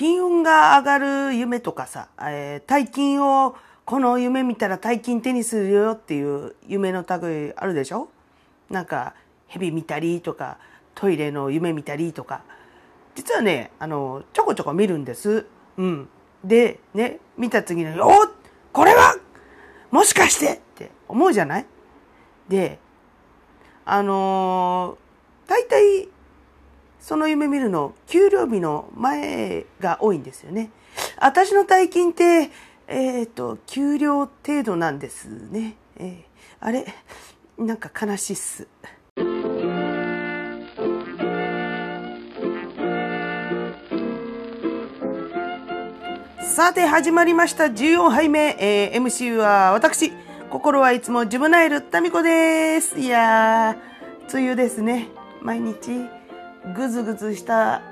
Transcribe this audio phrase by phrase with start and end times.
[0.00, 8.08] 金運が上がる夢とかさ、えー、大金を、この夢見たら大金手にするよっていう夢の類あるでしょ？
[8.70, 9.12] なんか、
[9.46, 10.56] 蛇見たりとか、
[10.94, 12.40] トイレの夢見たりとか。
[13.14, 15.44] 実はね、あの、ちょこちょこ見るんです。
[15.76, 16.08] うん。
[16.42, 18.10] で、ね、見た次の、お
[18.72, 19.16] これは
[19.90, 21.66] もしかしてって思うじゃない？
[22.48, 22.78] で、
[23.84, 26.08] あのー、大体、
[27.00, 30.70] その夢見るの、給料日の前が多いんですよね。
[31.18, 32.50] 私の大金って、
[32.86, 35.76] えっ、ー、と、給料程度なんですね。
[35.96, 36.22] えー、
[36.60, 36.86] あれ？
[37.58, 38.68] なんか悲しいっす。
[46.42, 47.64] さて始まりました。
[47.64, 50.12] 14杯目、えー、MC は私。
[50.50, 52.98] 心はいつもジュブナイルタミコです。
[52.98, 55.08] いやー梅雨ですね。
[55.40, 56.19] 毎日。
[56.74, 57.82] ぐずぐずした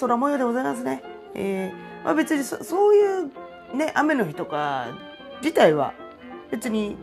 [0.00, 1.02] 空模様でございますね。
[1.34, 3.30] えー、まあ、別にそういう
[3.76, 4.88] ね雨の日とか
[5.40, 5.94] 自体は
[6.50, 6.96] 別に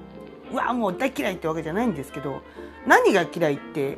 [0.52, 2.42] うわもう大嫌いってわけじゃないんですけど
[2.88, 3.98] 何が嫌いって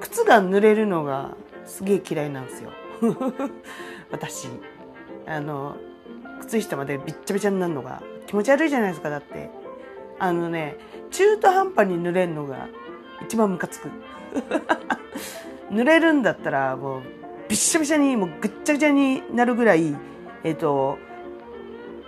[0.00, 2.70] 靴が濡れるのがすげえ嫌いなんですよ。
[4.10, 4.48] 私。
[5.26, 5.76] あの
[6.40, 9.50] 靴下までびっちゃびちゃになるのが気持ち悪いじゃないですかだって。
[10.20, 10.76] あのね
[11.10, 12.68] 中途半端に濡れるのが
[13.24, 13.90] 一番ムカつく。
[15.70, 17.02] 濡れるんだったらもう
[17.48, 19.96] びしゃびしゃにもうぐっちゃぐちゃになるぐらい
[20.44, 20.98] えっ、ー、と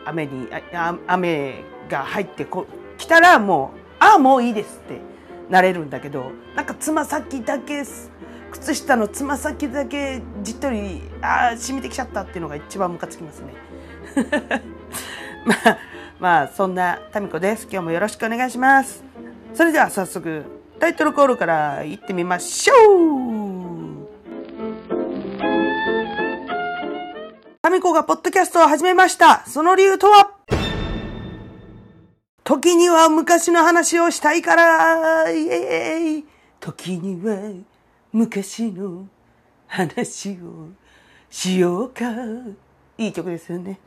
[0.05, 2.67] 雨にあ雨が入ってこ
[2.99, 5.01] 来たらもうああもういいですって
[5.51, 7.85] なれるんだけどなんかつま先だけ
[8.51, 13.55] 靴下のつま先だけじっとりああ染みてきちゃったっていうのが一番ムカつきますね。
[15.47, 15.79] まあ、
[16.19, 17.67] まあ、そんなタミコです。
[17.71, 19.03] 今日もよろしくお願いします。
[19.55, 20.45] それでは早速、
[20.81, 24.09] タイトルコールから行ってみましょう
[27.61, 29.45] タミコがポッドキャストを始めました。
[29.47, 30.39] その理由とは
[32.43, 36.25] 時には昔の話をしたいからイエイ
[36.59, 37.53] 時には
[38.13, 39.07] 昔の
[39.67, 40.71] 話を
[41.29, 42.05] しようか
[42.97, 43.79] いい曲ですよね。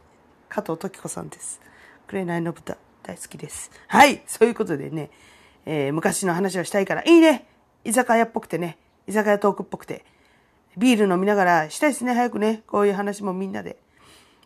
[0.48, 1.60] 加藤時子さんです。
[2.06, 3.72] 紅の豚大好きです。
[3.88, 4.22] はい。
[4.28, 5.10] そういうことでね、
[5.66, 7.46] えー、昔の話をしたいから、いいね
[7.84, 10.06] 居酒屋っぽくてね、居酒屋トークっぽくて、
[10.78, 12.64] ビール飲みながらしたいですね、早くね。
[12.68, 13.78] こういう話もみんなで。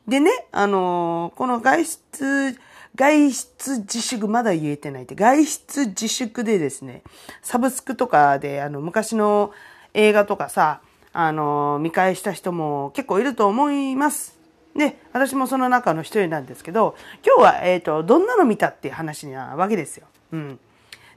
[0.08, 2.60] でね、あのー、この外出、
[2.96, 7.04] 外出自粛、まだ言えてないって、外出自粛でですね、
[7.42, 9.52] サブスクとかで、あの、昔の
[9.94, 10.82] 映画とかさ、
[11.14, 14.38] あの、見返した人も結構いると思います。
[14.76, 16.96] で、私もその中の一人なんですけど、
[17.26, 20.08] 今日は、えっ、ー、と、どんなの見たっていう話なわけですよ。
[20.32, 20.60] うん。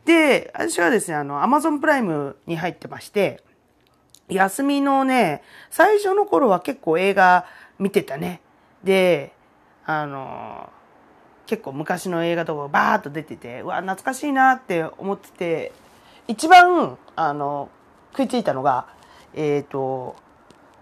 [0.05, 3.43] で、私はですね、あの、アマゾンプライムに入ってまして、
[4.29, 7.47] 休みのね、最初の頃は結構映画
[7.79, 8.41] 見てたね。
[8.85, 9.33] で、
[9.85, 10.71] あの、
[11.47, 15.73] 結構昔の映画とかバーっと出てて、うわ、懐かしいなって思ってて、
[16.29, 17.69] 一番、あの、
[18.13, 18.87] 食いついたのが、
[19.35, 20.17] えっ、ー、と、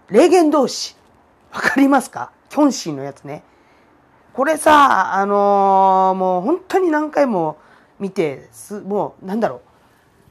[0.09, 0.95] 霊言同士。
[1.51, 2.31] わかりますか？
[2.49, 3.43] キョンシーのやつね。
[4.33, 7.57] これさ、あのー、もう本当に何回も
[7.99, 9.61] 見て、す、もうなんだろう、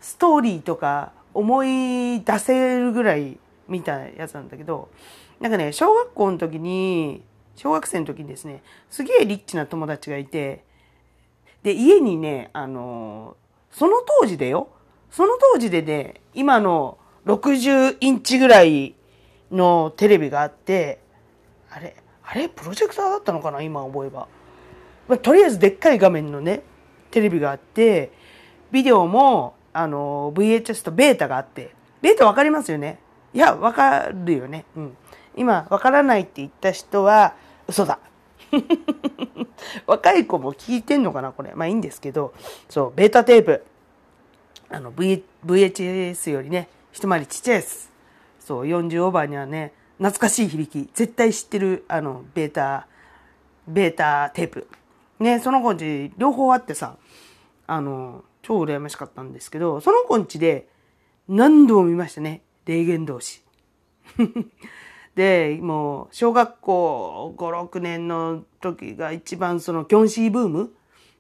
[0.01, 4.89] ストーリーとか思い出せるぐらい見たやつなんだけど、
[5.41, 7.23] なんかね、小学校の時に、
[7.57, 10.65] 小学生の時にですね、すげえリッチな友達がいて、
[11.63, 13.37] で、家にね、あの、
[13.71, 14.69] その当時でよ、
[15.11, 18.95] その当時でね、今の60インチぐらい
[19.51, 21.01] のテレビがあって、
[21.71, 22.49] あれ、あれ？
[22.49, 23.61] プロジェクターだったのかな？
[23.63, 24.29] 今思えば。
[25.09, 26.63] まあ、とりあえずでっかい画面のね、
[27.11, 28.13] テレビがあって、
[28.71, 32.99] ビデオも、あの、VHS とベータがあって、ベータわかりますよね？
[33.35, 34.65] いや、わかるよね。
[34.77, 34.97] うん。
[35.37, 37.35] 今、わからないって言った人は、
[37.67, 37.99] 嘘だ。
[39.87, 41.53] 若い子も聞いてんのかなこれ。
[41.55, 42.33] まあいいんですけど、
[42.69, 43.65] そう、ベータテープ。
[44.71, 47.93] あの、v、VHS よりね、一回りちっちゃいです。
[48.41, 50.91] そう、40オーバーにはね、懐かしい響き。
[50.95, 52.87] 絶対知ってる、あの、ベータ、
[53.67, 54.67] ベータテープ。
[55.21, 56.97] ね、その子んち両方あってさ、
[57.67, 60.69] あの、超羨ましかったんですけど、その子んちで
[61.29, 62.43] 何度も見ましたね。
[62.65, 63.43] 霊言同士。
[65.15, 70.73] で、もう、小学校5、6年の時が一番その、キョンシーブーム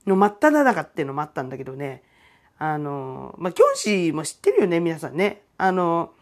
[0.06, 2.02] の真っ只中っていうのもあったんだけどね。
[2.58, 5.42] あの、まあ、キョンシーも知ってるよね、皆さんね。
[5.58, 6.12] あの、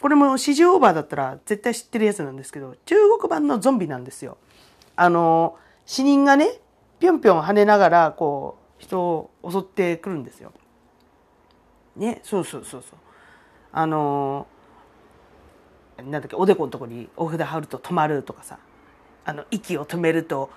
[0.00, 4.36] これも四十オーバーだったら絶対知ってるやつなんですけど、中国版のゾンビなんですよ。
[4.94, 5.56] あの、
[5.86, 6.60] 死人がね、
[6.98, 10.52] ぴょんぴょん跳ねながら、こう、人を襲ってくるんですよ。
[11.96, 12.98] ね、そうそうそうそう。
[13.72, 14.46] あの、
[15.98, 18.58] なんだっけ、おでこのとこにお札貼ると止まるとかさ。
[19.24, 20.50] あの、息を止めると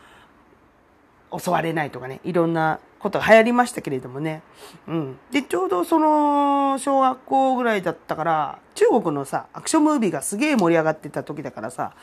[1.35, 4.43] 襲われないとかね、いろんなことが流行りましたけれどもね。
[4.87, 5.17] うん。
[5.31, 11.93] で、ちょうどその、小学校ぐらいだったから、中国のさ、アクションムービーがすげえ盛り上がってた時だからさ、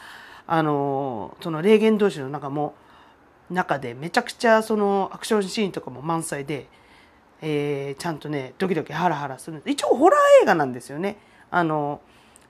[0.47, 2.75] あの、その霊言同士の中も、
[3.51, 6.69] 中でめちゃくちゃそのアクションシーンとかも満載で、
[7.43, 9.63] えー、ちゃんとね、ドキドキハラハラする。
[9.67, 11.19] 一応ホラー映画なんですよね。
[11.51, 12.01] あの、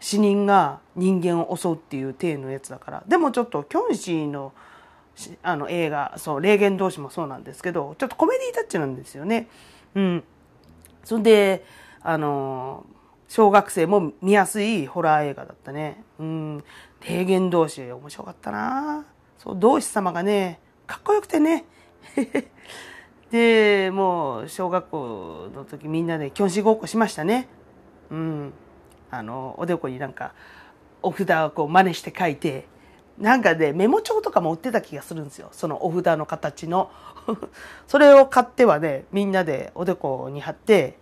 [0.00, 3.04] 死人が人間を襲うっていう体のやつだから。
[3.06, 4.52] でもちょっと、キョンシーの
[5.42, 9.48] あの映画、そう、霊言同士もそうなんですけど、ちょっとコメディタッチなんですよね。
[9.94, 10.24] うん。
[11.04, 11.64] そんで、
[12.02, 12.84] あの、
[13.28, 16.04] 小学生も見やすいホラー映画だったね。
[16.18, 16.64] うん。
[17.08, 19.06] 霊言同士、面白かったな
[19.38, 21.64] そう、同志様がね、かっこよくてね。
[23.30, 27.48] で、もう、小学校の時みんなで教師ごっこしましたね。
[28.10, 28.52] うん。
[29.10, 30.32] あの、おでこになんか、
[31.02, 32.66] お札をこう真似して書いて、
[33.18, 35.48] なんかで、メモ帳とかも売ってた気がするんですよ。
[35.52, 36.90] そのお札の形の。
[37.88, 40.98] それを買ってはね、みんなでおでこに貼って、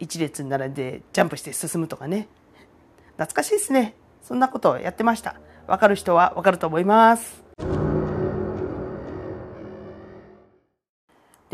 [0.00, 2.28] 一列に並んでジャンプして進むとかね。
[3.12, 3.94] 懐かしいですね。
[4.22, 5.36] そんなことをやってました。
[5.66, 7.44] わかる人はわかると思います。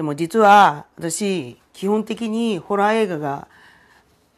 [0.00, 3.48] でも実は私、基本的にホラー映画が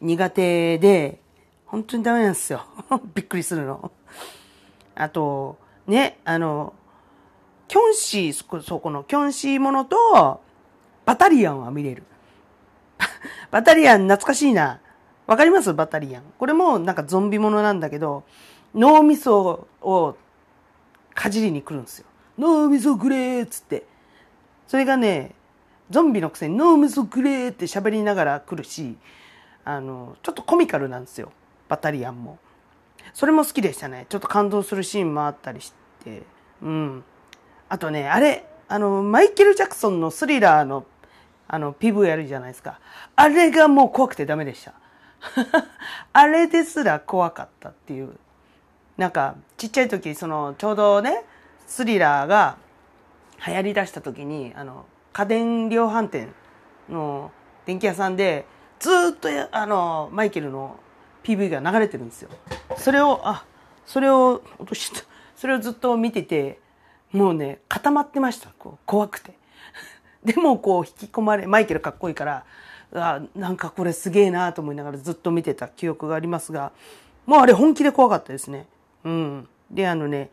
[0.01, 1.21] 苦手で、
[1.65, 2.65] 本当にダメなんですよ。
[3.15, 3.89] びっくりするの。
[4.93, 5.57] あと、
[5.87, 6.73] ね、あの、
[7.69, 10.41] キョンシー、そこのキョンシーものと、
[11.05, 12.03] バタリアンは見れる。
[13.49, 14.81] バタリアン懐かしいな。
[15.27, 15.73] わかります？
[15.73, 16.23] バタリアン。
[16.39, 18.25] これもなんかゾンビものなんだけど、
[18.75, 20.17] 脳みそを
[21.15, 22.05] かじりに来るんですよ。
[22.37, 23.85] 脳みそくれーっつって。
[24.67, 25.35] それがね、
[25.93, 28.97] ゾンビのくせに脳みそくれーって喋りながら来るし、
[29.63, 31.31] あの、ちょっとコミカルなんですよ。
[31.69, 32.39] バタリアンも。
[33.13, 34.07] それも好きでしたね。
[34.09, 35.71] ちょっと感動するシーンもあったりし
[36.03, 36.23] て。
[36.63, 37.03] うん。
[37.69, 40.83] あとね、あれ、あの、マイケル・ジャクソンのスリラーの、
[41.47, 42.79] あの、PV あるじゃないですか。
[43.15, 44.73] あれがもう怖くてダメでした。
[46.11, 48.17] あれですら怖かったっていう。
[48.97, 51.23] なんか、ちっちゃい時、その、ちょうどね、
[51.67, 52.57] スリラーが
[53.45, 56.33] 流行り出した時に、あの、家電量販店
[56.89, 57.31] の
[57.65, 58.45] 電気屋さんで、
[58.79, 60.77] ずっとあの、マイケルの
[61.23, 62.29] PV が流れてるんですよ。
[62.77, 63.45] それを、あ、
[63.85, 65.05] それを落とした。
[65.35, 66.59] それをずっと見てて、
[67.11, 68.49] もうね、固まってました。
[68.57, 69.33] こう怖くて。
[70.25, 72.45] でもこう引き込まれ、マイケルかっこいいから、
[72.95, 76.71] あなんかこれすげえなと思いながらずっと見てた記憶がありますが、
[77.25, 78.67] もうあれ本気で怖かったですね。
[79.03, 79.47] うん。
[79.69, 80.29] で、あのね、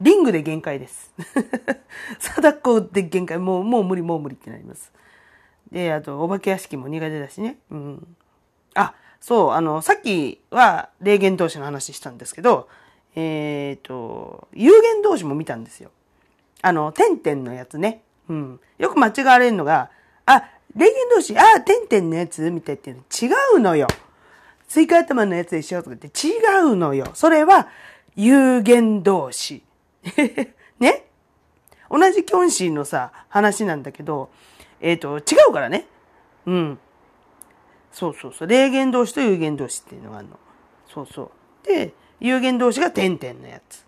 [0.00, 1.12] リングで限界です。
[2.18, 3.38] 貞子で限界。
[3.38, 4.92] もう、もう無理、もう無理ってなります。
[5.72, 7.58] で、あと、お化け屋敷も苦手だしね。
[7.70, 8.16] うん。
[8.74, 12.68] あ、そう、あの、さっきは霊幻道士の話したんですけど、
[13.16, 15.90] えっ、ー、と、幽幻道士も見たんですよ。
[16.62, 18.02] あの、テンテンのやつね。
[18.28, 18.60] うん。
[18.78, 19.90] よく間違われるのが、
[20.26, 20.44] あ、
[20.76, 23.88] 霊幻道士、あ、テンテンのやつみたいっていうの違うのよ。
[24.68, 27.08] スイカ頭のやつでしょとかって違うのよ。
[27.14, 27.68] それは
[28.14, 29.62] 幽幻道士。
[30.78, 31.04] ね？
[31.90, 34.30] 同じキョンシーのさ、話なんだけど、
[34.80, 35.86] えっ、ー、と、違うからね。
[36.46, 36.78] うん。
[37.92, 38.48] そうそうそう。
[38.48, 40.38] 霊言同士と有言同士っていうのがあるの。
[40.86, 41.32] そうそ
[41.64, 41.66] う。
[41.66, 43.84] で、有言同士が点々のやつ。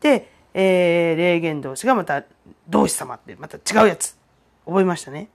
[0.00, 2.24] で、えー、霊言同士がまた
[2.68, 4.16] 同士様ってまた違うやつ。
[4.64, 5.28] 覚えましたね。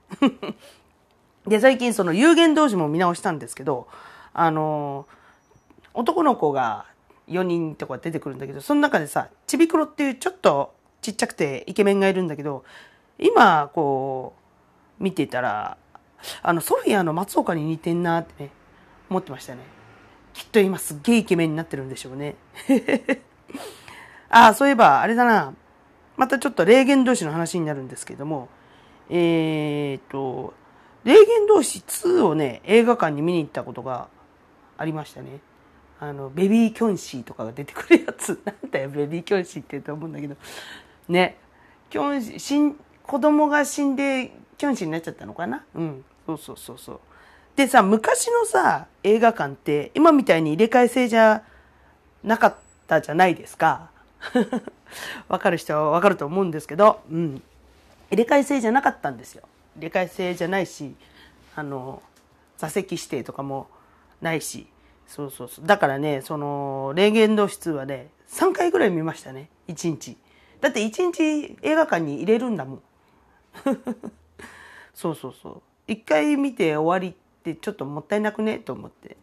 [1.46, 3.86] で、最近その有言同士も見直したんですけど、
[4.32, 6.86] あのー、男の子が
[7.28, 12.64] 4人とか出てくるんだけど、その中でさ、ちびくろっていうちょっとちっちゃくてイケメンがいるんだけど、
[13.18, 14.34] 今、こ
[15.00, 15.76] う、見てたら、
[16.42, 18.50] あの、ソフィアの松岡に似てんなってね、
[19.10, 19.60] 思ってましたね。
[20.32, 22.36] きっと今すっげえイケメンになってるんでしょうね。
[24.28, 25.54] ああ、そういえば、あれだな。
[26.16, 28.48] またちょっと霊言同士の話になるんですけども、
[29.10, 30.54] えー、っと、
[31.04, 34.08] 霊言同士2をね、映画館に見に行ったことが
[34.78, 35.40] ありましたね。
[36.04, 38.38] あの、ベビーキョンシーとかが出てくるやつ。
[38.44, 40.36] なんだよ、ベビーキョンシーってと思うんだけど。
[41.08, 41.36] ね。
[41.88, 45.64] キョンシー、子供が死んで、キョンシーになっちゃったのかな？
[45.74, 46.04] うん。
[46.26, 47.00] そうそうそうそう。
[47.56, 51.42] でさ、昔のさ、映画館って、今みたいに入れ替え制じゃ
[52.22, 52.56] なかっ
[52.86, 53.90] たじゃないですか。
[55.28, 57.42] わかる人はわかると思うんですけど、うん。
[58.10, 59.48] 入れ替え制じゃなかったんですよ。
[59.76, 60.94] 入れ替え制じゃないし、
[61.56, 62.02] あの、
[62.58, 63.68] 座席指定とかも
[64.20, 64.66] ないし、
[65.06, 65.66] そうそうそう。
[65.66, 69.48] だからね、その、霊言度室はね、3回ぐらい見ましたね。
[69.68, 70.16] 1日。
[70.60, 72.82] だって1日映画館に入れるんだもん。
[74.94, 75.62] そうそうそう。
[75.86, 79.16] 一回見て終わりってちょっともったいなくねと思って。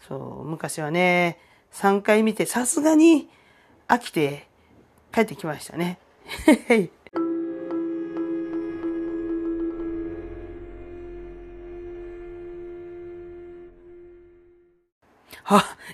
[0.00, 1.38] そう、昔はね、
[1.72, 3.28] 3回見てさすがに
[3.88, 4.48] 飽きて
[5.12, 5.98] 帰ってきましたね。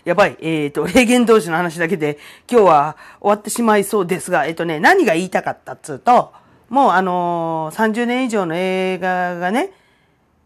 [0.05, 0.37] やばい。
[0.41, 2.19] えっ、ー、と、 霊言同士の話だけで
[2.51, 6.33] 今日は終わってしまいそうですが、えっ、ー、とね、何が言いたかったっつうと、
[6.69, 9.73] もうあのー、30年以上の映画がね、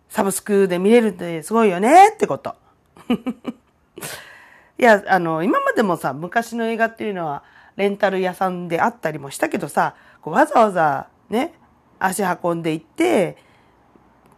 [0.08, 2.54] サブスクで見れるってすごいよねってこと。
[4.78, 7.42] いや、あの、今までもさ、昔の映画っていうのは、
[7.76, 11.54] レンタル屋さんであったりもしたけどさ、わざわざね、
[11.98, 13.36] 足運んで行って、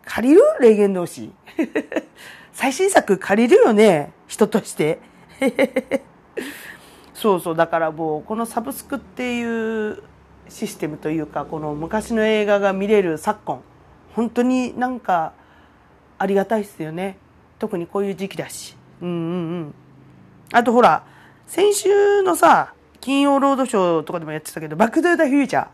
[0.04, 0.40] 借りる？
[0.61, 1.30] 霊言同士。
[2.56, 4.14] 最新作借りるよね？
[4.28, 4.98] 人として。
[7.12, 10.02] そうそう、だからもう、このサブスクっていう
[10.48, 13.60] システムというか、この昔の映画が見れる昨今、
[14.14, 15.34] 本当になんか、
[16.16, 17.18] ありがたいっすよね。
[17.58, 18.75] 特にこういう時期だし。
[19.02, 19.18] うんうんう
[19.64, 19.75] ん。
[20.50, 21.04] あとほら、
[21.46, 22.72] 先週のさ、
[23.02, 25.66] 金曜ロードショーとかでもやってたけど、バックドゥーダフューチャー。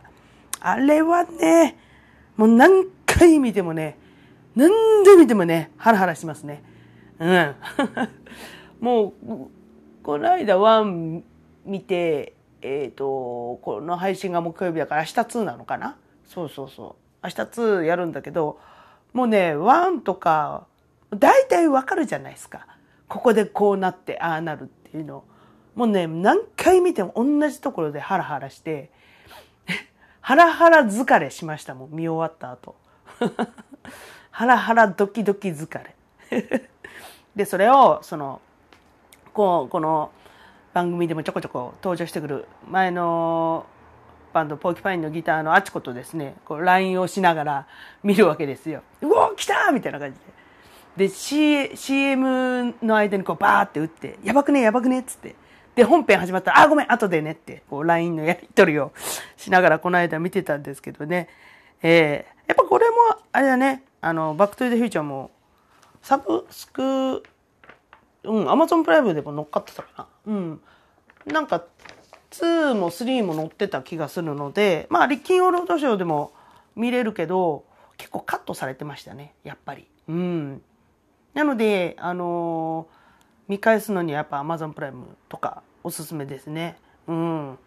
[0.59, 1.79] あれはね、
[2.37, 3.97] もう何回見てもね、
[4.57, 4.69] 何
[5.05, 6.72] 度見てもね、ハラハラしますね。
[7.19, 7.55] うん。
[8.81, 9.51] もう、
[10.03, 11.23] この間1
[11.65, 15.97] 見て、えっ、ー、と、この配信が木曜日だから明日2なのかな？
[16.25, 17.27] そうそうそう。
[17.27, 18.59] 明日2やるんだけど、
[19.13, 20.67] もうね、1とか、
[21.11, 22.67] 大体わかるじゃないですか。
[23.09, 25.25] ここでこうなって、ああなるっていうの。
[25.75, 28.91] もうね、何回見ても同じところでハラハラして、
[30.21, 32.77] ハラハラ疲れしましたもん、見終わった後。
[34.31, 35.69] ハラハラドキドキ疲
[36.31, 36.71] れ。
[37.37, 38.41] で、それを、その、
[39.33, 40.11] こう、この
[40.75, 43.67] 番組でもちょこちょこ登場してくる前の
[44.33, 47.67] バンド、ポーキパインのギターのあちことですね、こう、LINE をしながら
[48.03, 48.83] 見るわけですよ。
[49.03, 51.09] うお来たみたいな感じで。
[51.09, 55.35] で、C、CM の間にこうバーって打って、やばくねやばくねっつって。
[55.75, 58.93] で、本編始まったら、あ、ごめん、後でねって、こう、LINE のやり取りを
[59.39, 61.29] しながらこの間見てたんですけどね。
[61.83, 62.97] えー、やっぱこれも、
[63.33, 65.31] あれだね、あの、バックトゥーザフューチャーも、
[66.03, 67.23] サブスク
[68.25, 70.33] うん、アマゾンプライムでも乗っかってたかな。
[70.33, 70.61] うん。
[71.27, 71.65] なんか、
[72.31, 76.33] 2も3も載ってた気がするので、まあ、金曜ロードショーでも
[76.77, 77.65] 見れるけど、
[77.97, 79.87] 結構カットされてましたね、やっぱり。
[80.09, 80.63] うん。
[81.35, 82.95] なので、あのー、
[83.49, 86.77] 見返すのにやっぱアマゾンプライムとかおすすめですね。
[87.07, 87.59] うん。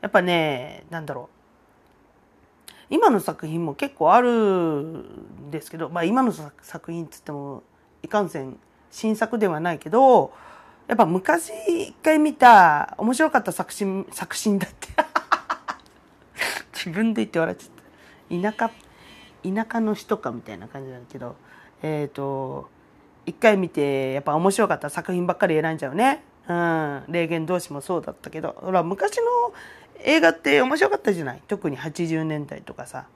[0.00, 1.41] やっぱね、なんだろう。
[2.92, 6.30] 今の作品も結構あるんですけど、まあ今の
[6.60, 7.62] 作品っつっても、
[8.02, 8.58] いかんせん
[8.90, 10.30] 新作ではないけど、
[10.88, 11.52] やっぱ昔
[11.88, 14.88] 一回見た面白かった作品、作品だって。
[16.84, 18.52] 自分で言って笑っちゃった。
[18.52, 18.70] 田舎、
[19.42, 21.36] 田舎の人かみたいな感じなんだけど、
[21.82, 22.68] えっ、ー、と、
[23.24, 26.24] 一回見てやっぱ面白かった作品ばっかり選んじゃうね。
[26.46, 27.04] うん。
[27.08, 29.24] 霊言同士もそうだったけど、ほら、昔の
[30.04, 31.42] 映画って面白かったじゃない？
[31.48, 33.06] 特に80年代とかさ。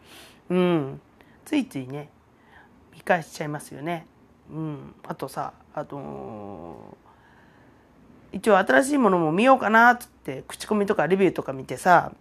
[0.48, 1.00] うん。
[1.44, 2.10] ついついね、
[2.94, 4.06] 見返しちゃいますよね。
[4.50, 4.94] うん。
[5.06, 6.96] あとさ、あと、
[8.32, 12.12] 一応新しいものも見ようかなっつって口コミとかレビューとか見てさ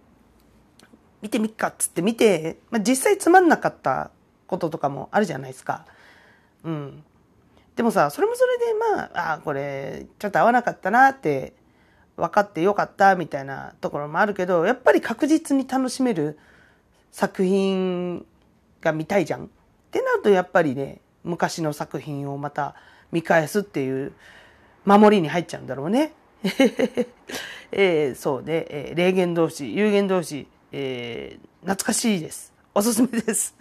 [1.20, 4.10] 見てみっかっつって見て、まあ、実際つまんなかった
[4.46, 5.84] こととかもあるじゃないですか。
[6.64, 7.02] うん。
[7.74, 11.52] でもさそれもそれでまああこれちょっと合わなかったなって
[12.16, 16.38] 分かってよかったみたいなところもあるけどやっぱり確実に楽しめる
[17.12, 18.24] 作品
[18.80, 19.44] が見たいじゃん。
[19.44, 19.48] っ
[19.90, 22.74] てなるとやっぱりね昔の作品をまた
[23.12, 24.12] 見返すっていう
[24.84, 26.12] 守りに入っちゃうんだろうね。
[27.72, 32.52] えー、そうで、えー、霊言同士、有言同士、えー、懐かしいです。
[32.74, 33.56] おすすめです。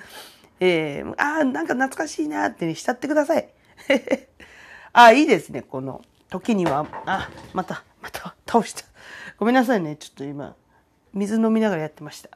[0.59, 3.50] えー、ああ、なんか懐かしいなって、ね、慕ってください。
[4.93, 6.85] ああ、いいですね、この時には。
[7.05, 8.83] あ、また、また倒した。
[9.39, 10.55] ごめんなさいね、ちょっと今、
[11.15, 12.29] 水飲みながらやってました。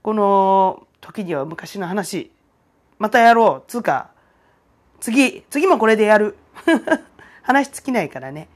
[0.00, 2.32] この時には昔の話、
[2.98, 3.70] またやろう。
[3.70, 4.10] つうか、
[4.98, 6.34] 次、次もこれでやる。
[7.44, 8.48] 話尽きないからね。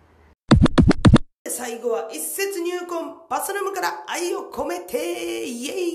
[1.46, 5.88] 最後は一節入魂、バスルームから愛を込めて、イエ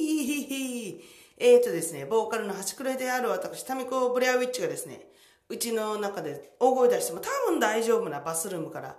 [0.91, 1.03] イ
[1.37, 5.07] えーとですね、ボーカルの端くれである私、タミコ・ブレアウィッチがですね、
[5.47, 8.97] うちの中で大声出しても多分大丈夫なバスルームから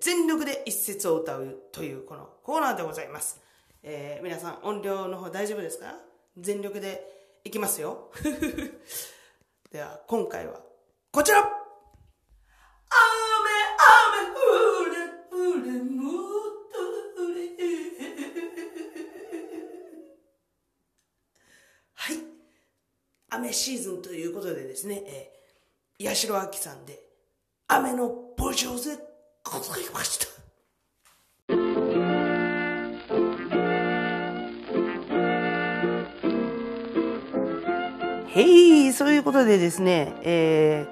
[0.00, 3.40] 全力で一節を歌うというこのコーナーでございます。
[3.82, 5.94] えー、皆さん音量の方大丈夫ですか？
[6.36, 7.02] 全力で
[7.44, 8.10] いきますよ。
[9.70, 10.60] では今回は
[11.12, 11.46] こちら雨
[14.20, 14.90] 雨降れ
[15.30, 16.12] 降れもっ
[16.72, 17.48] と降れ
[21.94, 22.16] はい
[23.30, 25.35] 雨シーズンということでですね、えー、
[25.98, 27.00] 八代亜紀さんで、
[27.68, 28.98] 雨の墓場で
[29.44, 30.26] ございました。
[38.28, 40.86] へい、そういうことでですね、え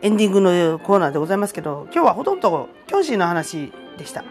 [0.00, 4.22] ー、エンディングのコーナーでございますけど、今日はほとんど教師の話でした。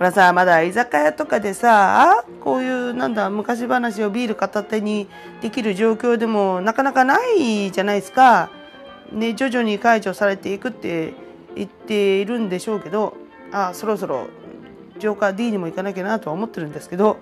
[0.00, 5.06] ほらさ、まだ居酒屋とかでさ、こういうなんだ、昔話をビール片手に
[5.42, 8.50] できる状況でもなかなかないじゃないですか。
[9.12, 11.12] ね、徐々に解除されていくって
[11.54, 13.14] 言っているんでしょうけど、
[13.52, 14.28] あ、そろそろ
[14.98, 17.18] ジョーカー D にも行かなきゃなとは思ってるんですけど、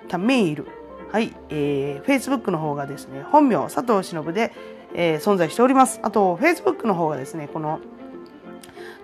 [0.08, 0.66] タミール
[1.12, 4.50] はい、えー、Facebook の方がですね、本名、佐藤忍で、
[4.94, 6.00] えー、存在しております。
[6.02, 7.80] あと、Facebook の方がですね、この、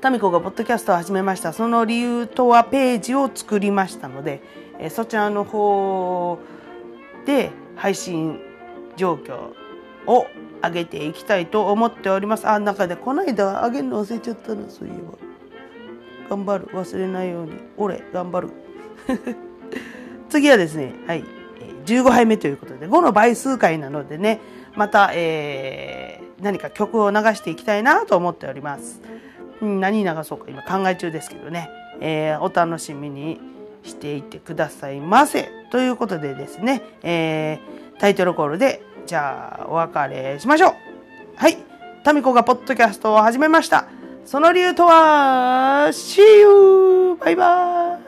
[0.00, 1.52] タミコがポッドキャストを始めました。
[1.52, 4.40] その理由とはページを作りましたので、
[4.78, 6.38] えー、そちらの方
[7.26, 8.40] で配信
[8.98, 9.52] 状況
[10.06, 10.26] を
[10.62, 12.46] 上げていきたいと思っております。
[12.46, 16.36] あ、中でこの間上げるの忘れちゃったな、そういえば。
[16.36, 16.66] 頑張る。
[16.74, 17.52] 忘れないように。
[17.76, 18.48] 俺、頑張る。
[20.28, 21.24] 次はですね、はい。
[21.86, 24.40] 15杯目ということで、5の倍数回なのでね、
[24.74, 29.00] また、えー、何か曲を流していきたいなと思っております。
[29.60, 31.68] 何流そうか今考え中ですけどね、
[32.00, 33.40] えー、お楽しみに
[33.82, 35.50] していてくださいませ。
[35.70, 40.74] ということでですね、えー、タイトルコールで、じゃあお別れしましょう。
[41.34, 41.56] はい。
[42.04, 43.86] タミコがポッドキャストを始めました。
[44.26, 47.16] その理由とは、See you!
[47.16, 48.07] バイバー